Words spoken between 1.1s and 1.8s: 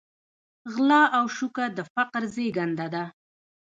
او شوکه د